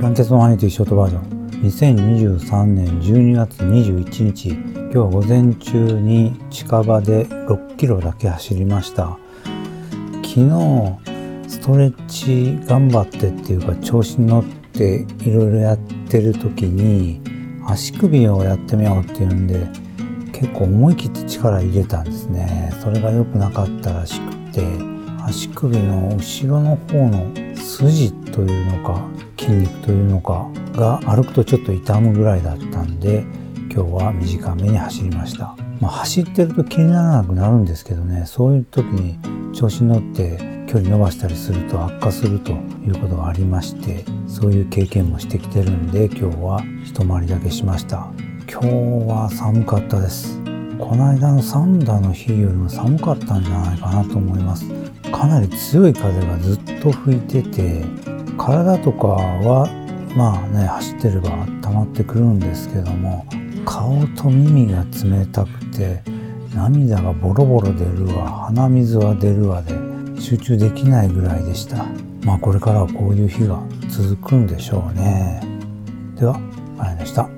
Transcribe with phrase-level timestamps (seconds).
[0.00, 1.50] ランテスのハニーとショートバージョン。
[1.62, 4.50] 2023年12月21日。
[4.50, 9.18] 今日は午前中に近場で6キロだけ走りました。
[10.22, 17.20] 昨日ストレッチ頑張ってっていうか調子に乗っていろいろやってる時に
[17.66, 19.66] 足首をやってみようっていうんで
[20.32, 22.72] 結構思い切って力入れたんですね。
[22.80, 24.97] それが良くなかったらしくて。
[25.28, 29.06] 足首の後ろの方の筋というのか
[29.38, 33.26] 筋肉というのかが歩くとちょっと痛むぐらいだったんで
[33.70, 39.18] 今日は短めに走りました、まあ、走ってると気にならなくなるんですけどねそういう時に
[39.54, 48.10] 調子に乗って距離伸ばしたりすると悪化するということがありましてそういう経験もしてきてるんで今日は一回りだけしました。
[48.50, 48.66] 今日
[49.06, 50.47] は寒かったです。
[50.88, 54.64] この間のサンダーの日よりも寒かったんじゃないかなと思います。
[55.12, 57.84] かなり強い風がずっと吹いてて
[58.38, 59.68] 体とかは
[60.16, 63.26] まあね走ってれば温まってくるんですけども
[63.66, 66.02] 顔と耳が冷たくて
[66.54, 69.74] 涙がボロボロ出るわ鼻水は出るわで
[70.18, 71.84] 集中できないぐらいでした。
[72.24, 75.42] まあこれからはこういう日が続くんでしょうね。
[76.16, 76.40] では
[76.78, 77.28] あれでした。